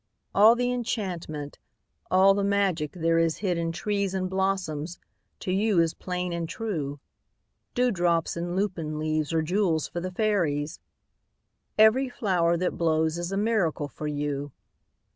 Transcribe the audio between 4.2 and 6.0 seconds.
blossoms, to you is